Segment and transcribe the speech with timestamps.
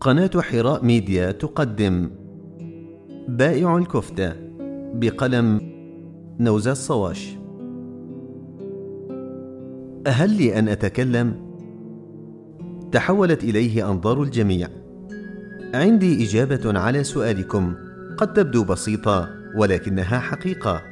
[0.00, 2.10] قناة حراء ميديا تقدم.
[3.28, 4.32] بائع الكفتة
[4.94, 5.60] بقلم
[6.40, 7.36] نوزة الصواش.
[10.06, 11.34] هل لي أن أتكلم؟
[12.92, 14.68] تحولت إليه أنظار الجميع.
[15.74, 17.74] عندي إجابة على سؤالكم.
[18.16, 20.82] قد تبدو بسيطة ولكنها حقيقة.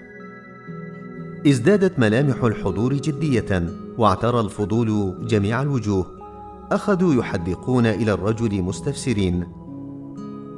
[1.47, 3.67] ازدادت ملامح الحضور جدية
[3.99, 6.14] واعترى الفضول جميع الوجوه.
[6.73, 9.47] أخذوا يحدقون إلى الرجل مستفسرين.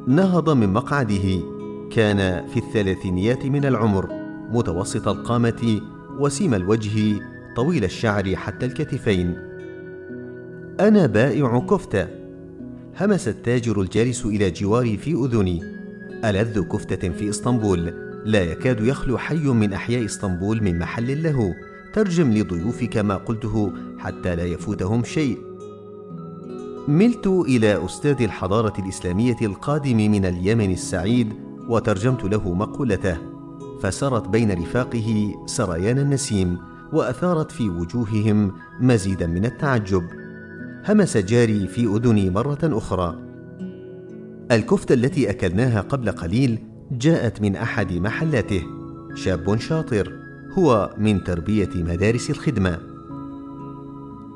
[0.08, 1.40] نهض من مقعده.
[1.90, 4.08] كان في الثلاثينيات من العمر.
[4.50, 5.80] متوسط القامة
[6.20, 7.20] وسيم الوجه
[7.56, 9.36] طويل الشعر حتى الكتفين.
[10.80, 12.08] أنا بائع كفتة.
[13.00, 15.62] همس التاجر الجالس إلى جواري في أذني.
[16.24, 17.94] ألذ كفتة في إسطنبول.
[18.24, 21.54] لا يكاد يخلو حي من أحياء إسطنبول من محل له.
[21.92, 25.45] ترجم لضيوفك ما قلته حتى لا يفوتهم شيء.
[26.88, 31.32] ملت إلى أستاذ الحضارة الإسلامية القادم من اليمن السعيد
[31.68, 33.16] وترجمت له مقولته
[33.82, 36.58] فسرت بين رفاقه سريان النسيم
[36.92, 40.02] وأثارت في وجوههم مزيدا من التعجب.
[40.88, 43.18] همس جاري في أذني مرة أخرى.
[44.52, 46.58] الكفتة التي أكلناها قبل قليل
[46.92, 48.62] جاءت من أحد محلاته.
[49.14, 50.12] شاب شاطر
[50.52, 52.95] هو من تربية مدارس الخدمة.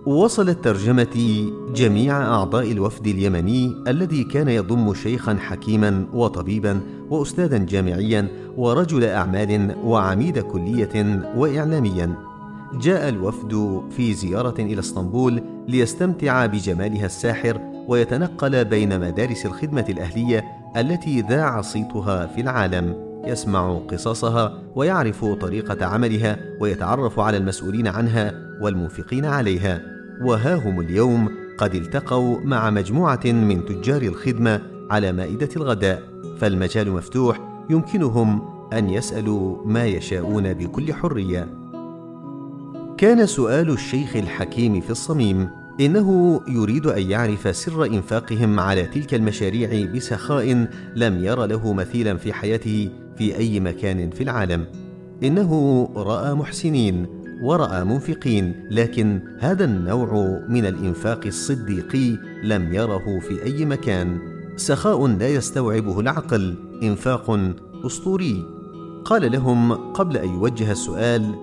[0.06, 9.04] وصلت ترجمتي جميع أعضاء الوفد اليمني الذي كان يضم شيخا حكيما وطبيبا واستاذا جامعيا ورجل
[9.04, 12.14] أعمال وعميد كلية واعلاميا.
[12.80, 20.44] جاء الوفد في زيارة إلى اسطنبول ليستمتع بجمالها الساحر ويتنقل بين مدارس الخدمة الأهلية
[20.76, 23.09] التي ذاع صيتها في العالم.
[23.26, 29.82] يسمع قصصها ويعرف طريقة عملها ويتعرف على المسؤولين عنها والمنفقين عليها.
[30.22, 34.60] وها هم اليوم قد التقوا مع مجموعة من تجار الخدمة
[34.90, 36.02] على مائدة الغداء.
[36.38, 41.48] فالمجال مفتوح يمكنهم أن يسألوا ما يشاءون بكل حرية.
[42.98, 45.48] كان سؤال الشيخ الحكيم في الصميم
[45.80, 50.66] إنه يريد أن يعرف سر إنفاقهم على تلك المشاريع بسخاء
[50.96, 54.66] لم ير له مثيلا في حياته في أي مكان في العالم.
[55.22, 57.06] إنه رأى محسنين
[57.42, 64.18] ورأى منفقين لكن هذا النوع من الإنفاق الصديقي لم يره في أي مكان.
[64.56, 67.40] سخاء لا يستوعبه العقل إنفاق
[67.86, 68.46] أسطوري.
[69.04, 71.34] قال لهم قبل أن يوجه السؤال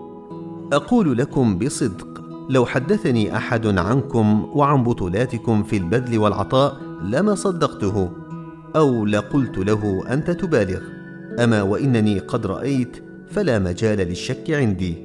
[0.73, 8.09] أقول لكم بصدق لو حدثني أحد عنكم وعن بطولاتكم في البذل والعطاء لما صدقته
[8.75, 10.96] أو لقلت له أنت تبالغ.
[11.39, 12.97] أما وإنني قد رأيت
[13.31, 14.95] فلا مجال للشك عندي.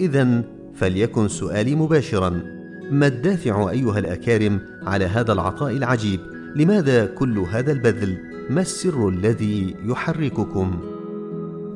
[0.00, 0.42] اذا
[0.74, 2.42] فليكن سؤالي مباشرا.
[2.90, 6.20] ما الدافع أيها الأكارم على هذا العطاء العجيب؟
[6.56, 8.18] لماذا كل هذا البذل؟
[8.50, 10.78] ما السر الذي يحرككم؟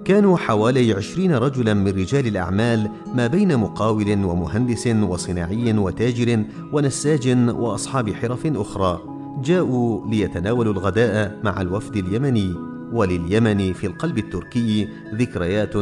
[0.05, 8.11] كانوا حوالي عشرين رجلا من رجال الأعمال ما بين مقاول ومهندس وصناعي وتاجر ونساج وأصحاب
[8.11, 9.01] حرف أخرى.
[9.45, 12.72] جاءوا ليتناولوا الغداء مع الوفد اليمني.
[12.93, 15.75] ولليمن في القلب التركي ذكريات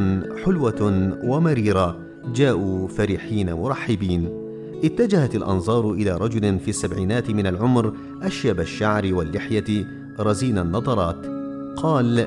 [0.44, 1.98] حلوة ومريرة.
[2.34, 4.28] جاءوا فرحين مرحبين.
[4.84, 9.86] اتجهت الأنظار إلى رجل في السبعينات من العمر أشيب الشعر واللحية
[10.20, 11.26] رزين النظرات.
[11.76, 12.26] قال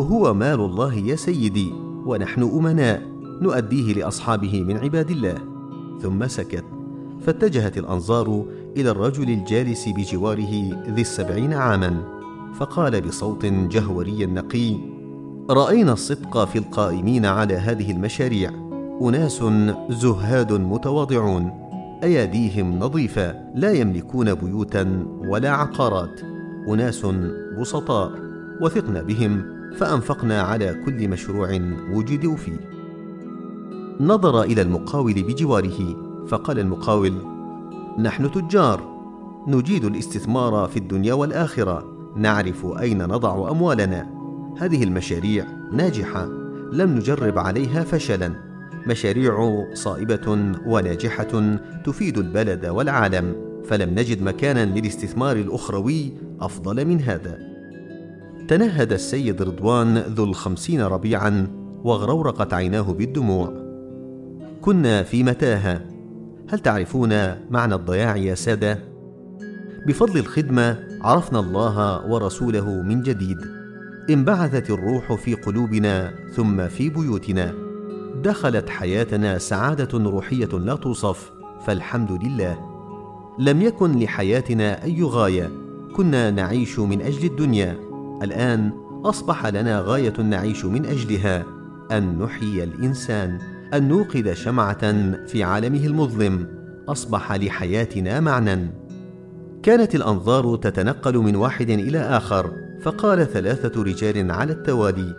[0.00, 1.72] هو مال الله يا سيدي
[2.06, 3.02] ونحن أمناء
[3.42, 5.38] نؤديه لأصحابه من عباد الله.
[6.02, 6.64] ثم سكت.
[7.26, 8.44] فاتجهت الأنظار
[8.76, 12.17] إلى الرجل الجالس بجواره ذي السبعين عاما.
[12.54, 14.76] فقال بصوت جهوري نقي
[15.50, 18.50] رأينا الصدق في القائمين على هذه المشاريع
[19.00, 19.44] أناس
[19.90, 21.68] زهاد متواضعون
[22.02, 26.20] أياديهم نظيفة لا يملكون بيوتا ولا عقارات
[26.68, 27.06] أناس
[27.60, 28.12] بسطاء
[28.60, 31.60] وثقنا بهم فأنفقنا على كل مشروع
[31.92, 32.60] وجدوا فيه.
[34.00, 35.96] نظر إلى المقاول بجواره
[36.28, 37.12] فقال المقاول
[37.98, 38.98] نحن تجار
[39.48, 44.06] نجيد الاستثمار في الدنيا والآخرة نعرف أين نضع أموالنا.
[44.58, 46.24] هذه المشاريع ناجحة.
[46.72, 48.32] لم نجرب عليها فشلا.
[48.86, 53.36] مشاريع صائبة وناجحة تفيد البلد والعالم.
[53.64, 57.38] فلم نجد مكانا للاستثمار الأخروي أفضل من هذا.
[58.48, 61.46] تنهد السيد رضوان ذو الخمسين ربيعا
[61.84, 63.52] واغرورقت عيناه بالدموع.
[64.60, 65.80] كنا في متاهة.
[66.50, 67.12] هل تعرفون
[67.50, 68.78] معنى الضياع يا سادة؟
[69.86, 73.38] بفضل الخدمة عرفنا الله ورسوله من جديد.
[74.10, 77.54] انبعثت الروح في قلوبنا ثم في بيوتنا.
[78.24, 81.32] دخلت حياتنا سعادة روحية لا توصف
[81.66, 82.58] فالحمد لله.
[83.38, 85.50] لم يكن لحياتنا أي غاية
[85.96, 87.76] كنا نعيش من أجل الدنيا.
[88.22, 88.72] الآن
[89.04, 91.44] أصبح لنا غاية نعيش من أجلها
[91.92, 93.38] أن نحيي الإنسان
[93.74, 96.46] أن نوقد شمعة في عالمه المظلم.
[96.88, 98.87] أصبح لحياتنا معنى.
[99.68, 105.14] كانت الأنظار تتنقل من واحد إلى آخر فقال ثلاثة رجال على التوالي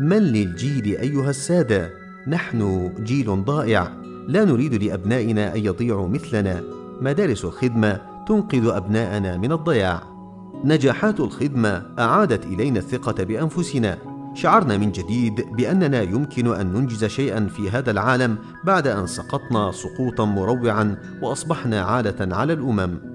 [0.00, 1.90] من للجيل أيها السادة؟
[2.28, 3.92] نحن جيل ضائع
[4.28, 6.62] لا نريد لأبنائنا أن يضيعوا مثلنا.
[7.00, 10.02] مدارس الخدمة تنقذ أبناءنا من الضياع.
[10.64, 13.98] نجاحات الخدمة أعادت إلينا الثقة بأنفسنا.
[14.34, 20.24] شعرنا من جديد بأننا يمكن أن ننجز شيئا في هذا العالم بعد أن سقطنا سقوطا
[20.24, 23.11] مروعا وأصبحنا عالة على الأمم.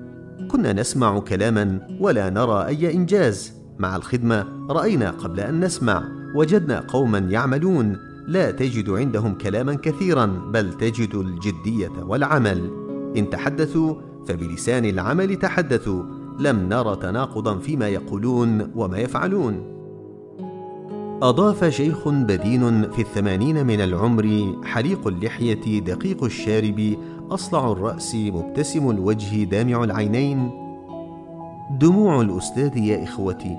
[0.52, 3.54] كنا نسمع كلاما ولا نرى أي إنجاز.
[3.80, 6.04] مع الخدمة رأينا قبل أن نسمع
[6.36, 7.98] وجدنا قوما يعملون.
[8.28, 12.72] لا تجد عندهم كلاما كثيرا بل تجد الجدية والعمل.
[13.18, 13.96] إن تحدثوا
[14.28, 16.04] فبلسان العمل تحدثوا.
[16.40, 19.77] لم نر تناقضا فيما يقولون وما يفعلون.
[21.22, 26.96] أضاف شيخ بدين في الثمانين من العمر حليق اللحية دقيق الشارب
[27.32, 30.52] أصلع الرأس مبتسم الوجه دامع العينين.
[31.80, 33.58] دموع الأستاذ يا إخوتي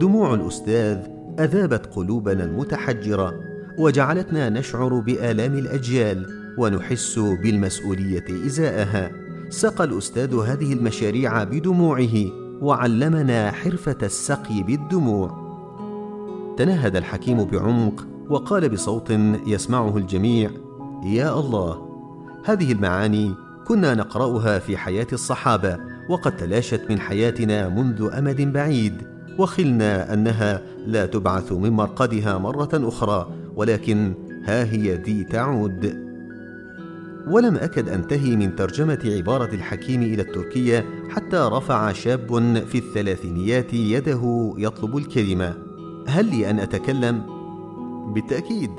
[0.00, 0.98] دموع الأستاذ
[1.38, 3.34] أذابت قلوبنا المتحجرة
[3.78, 6.26] وجعلتنا نشعر بآلام الأجيال
[6.58, 9.10] ونحس بالمسؤولية إزاءها.
[9.48, 12.14] سقى الأستاذ هذه المشاريع بدموعه
[12.60, 15.45] وعلمنا حرفة السقي بالدموع.
[16.56, 19.10] تنهد الحكيم بعمق وقال بصوت
[19.46, 20.50] يسمعه الجميع
[21.04, 21.86] يا الله
[22.44, 23.34] هذه المعاني
[23.66, 29.02] كنا نقرأها في حياة الصحابة وقد تلاشت من حياتنا منذ أمد بعيد
[29.38, 34.14] وخلنا أنها لا تبعث من مرقدها مرة أخرى ولكن
[34.44, 36.06] ها هي ذي تعود.
[37.28, 44.54] ولم أكد أنتهي من ترجمة عبارة الحكيم إلى التركية حتى رفع شاب في الثلاثينيات يده
[44.58, 45.65] يطلب الكلمة.
[46.06, 47.22] هل لي أن أتكلم؟
[48.14, 48.70] بالتأكيد.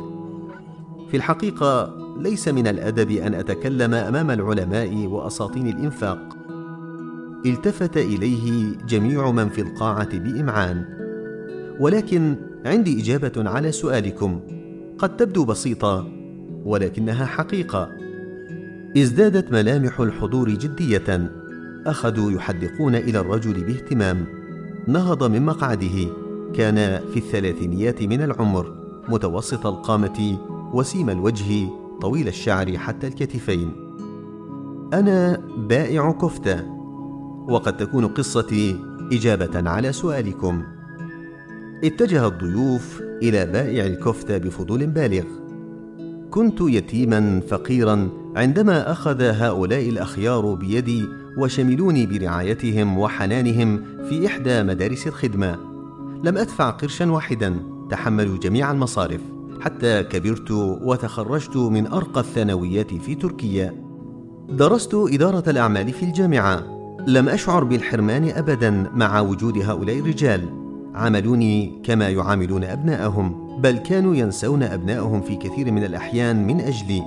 [1.12, 6.38] في الحقيقة ليس من الأدب أن أتكلم أمام العلماء واساطين الإنفاق.
[7.46, 10.86] التفت إليه جميع من في القاعة بإمعان.
[11.80, 12.36] ولكن
[12.66, 14.40] عندي إجابة على سؤالكم.
[14.98, 16.08] قد تبدو بسيطة
[16.66, 17.90] ولكنها حقيقة.
[18.98, 21.32] ازدادت ملامح الحضور جدية.
[21.86, 24.26] أخذوا يحدقون إلى الرجل باهتمام.
[24.88, 26.27] نهض من مقعده.
[26.54, 28.76] كان في الثلاثينيات من العمر
[29.10, 30.38] متوسط القامة
[30.74, 31.70] وسيم الوجه
[32.02, 33.72] طويل الشعر حتى الكتفين.
[34.94, 36.64] أنا بائع كفتة
[37.50, 38.80] وقد تكون قصتي
[39.12, 40.64] إجابة على سؤالكم.
[41.84, 45.24] اتجه الضيوف إلى بائع الكفتة بفضول بالغ.
[46.32, 51.06] كنت يتيما فقيرا عندما أخذ هؤلاء الأخيار بيدي
[51.38, 55.77] وشملوني برعايتهم وحنانهم في إحدى مدارس الخدمة.
[56.24, 57.60] لم أدفع قرشا واحدا.
[57.90, 59.22] تحملوا جميع المصارف
[59.62, 63.74] حتى كبرت وتخرجت من أرقى الثانويات في تركيا.
[64.50, 66.64] درست إدارة الأعمال في الجامعة.
[67.08, 70.50] لم أشعر بالحرمان أبدا مع وجود هؤلاء الرجال.
[70.96, 77.04] عاملوني كما يعاملون أبناءهم بل كانوا ينسون أبناءهم في كثير من الأحيان من أجلي.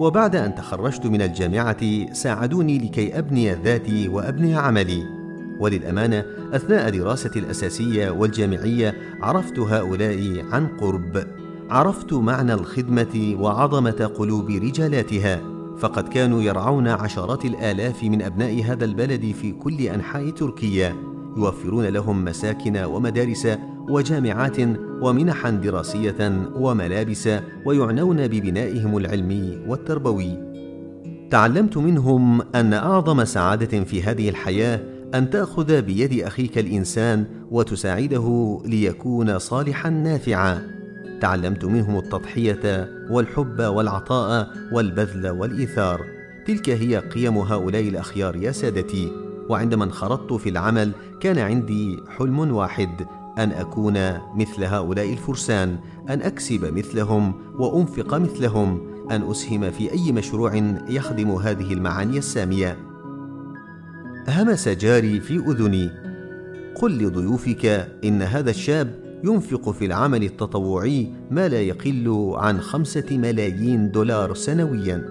[0.00, 5.15] وبعد أن تخرجت من الجامعة ساعدوني لكي أبني ذاتي وأبني عملي.
[5.60, 11.26] وللأمانة أثناء دراستي الأساسية والجامعية عرفت هؤلاء عن قرب.
[11.70, 15.40] عرفت معنى الخدمة وعظمة قلوب رجالاتها
[15.78, 20.94] فقد كانوا يرعون عشرات الآلاف من أبناء هذا البلد في كل أنحاء تركيا
[21.36, 23.48] يوفرون لهم مساكن ومدارس
[23.88, 24.56] وجامعات
[25.02, 27.28] ومنحا دراسية وملابس
[27.64, 30.46] ويعنون ببنائهم العلمي والتربوي.
[31.30, 34.80] تعلمت منهم أن أعظم سعادة في هذه الحياة
[35.14, 40.76] أن تأخذ بيد أخيك الإنسان وتساعده ليكون صالحا نافعا.
[41.20, 46.00] تعلمت منهم التضحية والحب والعطاء والبذل والإيثار.
[46.46, 49.12] تلك هي قيم هؤلاء الأخيار يا سادتي.
[49.48, 53.06] وعندما انخرطت في العمل كان عندي حلم واحد
[53.38, 53.94] أن أكون
[54.34, 55.78] مثل هؤلاء الفرسان
[56.10, 60.54] أن أكسب مثلهم وأنفق مثلهم أن أسهم في أي مشروع
[60.88, 62.95] يخدم هذه المعاني السامية.
[64.28, 65.90] همس جاري في أذني.
[66.74, 73.90] قل لضيوفك إن هذا الشاب ينفق في العمل التطوعي ما لا يقل عن خمسة ملايين
[73.90, 75.08] دولار سنويا.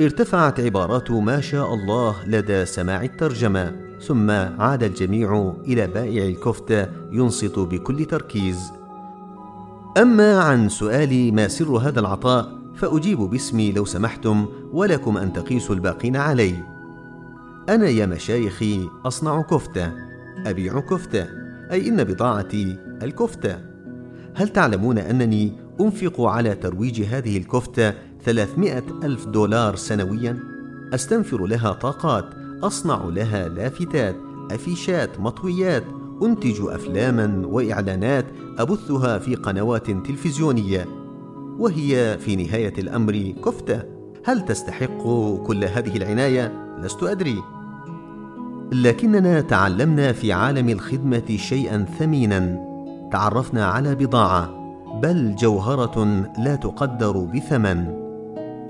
[0.00, 7.58] ارتفعت عبارات ما شاء الله لدى سماع الترجمة ثم عاد الجميع إلى بائع الكفته ينصت
[7.58, 8.58] بكل تركيز.
[9.96, 16.16] أما عن سؤالي ما سر هذا العطاء فأجيب باسمي لو سمحتم ولكم أن تقيسوا الباقين
[16.16, 16.54] علي
[17.68, 19.92] أنا يا مشايخي أصنع كفتة
[20.46, 21.26] أبيع كفتة
[21.72, 23.58] أي إن بضاعتي الكفتة
[24.34, 27.94] هل تعلمون أنني أنفق على ترويج هذه الكفتة
[28.24, 30.38] 300 ألف دولار سنويا؟
[30.94, 32.24] أستنفر لها طاقات
[32.62, 34.16] أصنع لها لافتات
[34.50, 35.84] أفيشات مطويات
[36.22, 38.26] أنتج أفلاما وإعلانات
[38.58, 40.86] أبثها في قنوات تلفزيونية
[41.58, 43.82] وهي في نهاية الأمر كفتة
[44.24, 45.02] هل تستحق
[45.46, 47.42] كل هذه العناية؟ لست أدري
[48.72, 52.58] لكننا تعلمنا في عالم الخدمة شيئا ثمينا.
[53.12, 54.50] تعرفنا على بضاعة
[55.02, 57.84] بل جوهرة لا تقدر بثمن.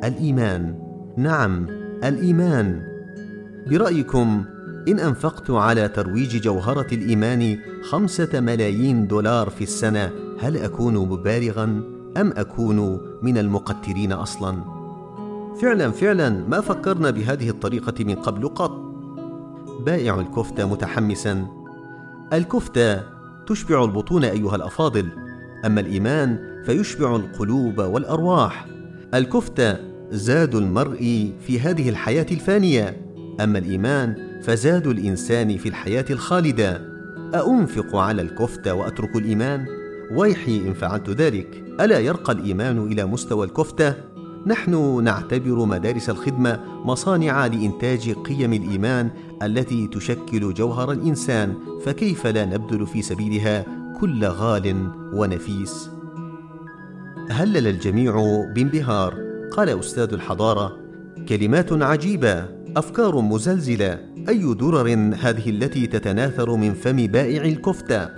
[0.05, 0.75] الإيمان.
[1.17, 1.67] نعم
[2.05, 2.83] الإيمان.
[3.71, 4.45] برأيكم
[4.89, 7.59] إن أنفقت على ترويج جوهرة الإيمان
[7.91, 11.65] خمسة ملايين دولار في السنة هل أكون مبالغا؟
[12.17, 14.57] أم أكون من المقترين أصلا؟
[15.63, 18.88] فعلا فعلا ما فكرنا بهذه الطريقة من قبل قط.
[19.79, 21.47] بائع الكفتة متحمسا.
[22.33, 23.03] الكفتة
[23.47, 25.09] تشبع البطون أيها الأفاضل
[25.67, 28.67] أما الإيمان فيشبع القلوب والأرواح.
[29.15, 29.77] الكفتة
[30.11, 32.97] زاد المرء في هذه الحياة الفانية
[33.41, 36.89] أما الإيمان فزاد الإنسان في الحياة الخالدة.
[37.35, 39.67] أأنفق على الكفتة وأترك الإيمان؟
[40.13, 41.65] ويحي إن فعلت ذلك.
[41.81, 43.95] ألا يرقى الإيمان إلى مستوى الكفتة؟
[44.47, 49.11] نحن نعتبر مدارس الخدمة مصانع لإنتاج قيم الإيمان
[49.43, 51.55] التي تشكل جوهر الإنسان
[51.85, 53.65] فكيف لا نبذل في سبيلها
[54.01, 55.91] كل غال ونفيس؟
[57.31, 59.15] هلل الجميع بانبهار
[59.53, 60.79] قال أستاذ الحضارة.
[61.29, 64.89] كلمات عجيبة أفكار مزلزلة أي درر
[65.21, 68.09] هذه التي تتناثر من فم بائع الكفتة؟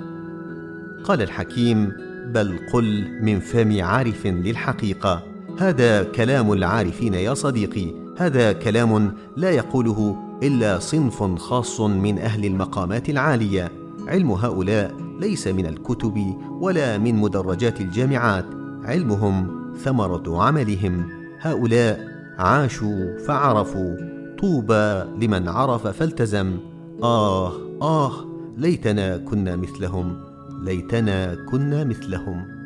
[1.04, 1.92] قال الحكيم
[2.26, 5.29] بل قل من فم عارف للحقيقة.
[5.58, 7.94] هذا كلام العارفين يا صديقي.
[8.16, 13.72] هذا كلام لا يقوله إلا صنف خاص من أهل المقامات العالية.
[14.08, 18.46] علم هؤلاء ليس من الكتب ولا من مدرجات الجامعات.
[18.84, 19.48] علمهم
[19.84, 21.08] ثمرة عملهم.
[21.40, 23.96] هؤلاء عاشوا فعرفوا.
[24.38, 26.58] طوبى لمن عرف فالتزم.
[27.02, 27.52] آه
[27.82, 28.12] آه
[28.56, 30.16] ليتنا كنا مثلهم.
[30.62, 32.59] ليتنا كنا مثلهم.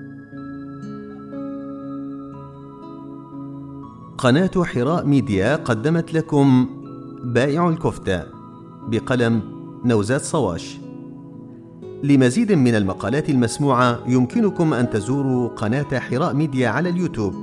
[4.19, 6.67] قناة حراء ميديا قدمت لكم
[7.25, 8.23] بائع الكفتة
[8.89, 9.43] بقلم
[9.85, 10.79] نوزات صواش.
[12.03, 17.35] لمزيد من المقالات المسموعة يمكنكم أن تزوروا قناة حراء ميديا على اليوتيوب.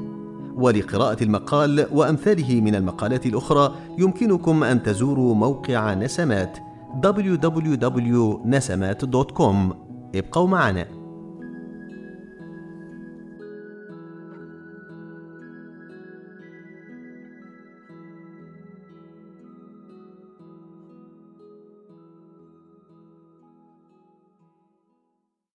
[0.56, 6.58] ولقراءة المقال وأمثاله من المقالات الأخرى يمكنكم أن تزوروا موقع نسمات
[7.04, 9.56] www.نسمات.com
[10.16, 11.01] ابقوا معنا.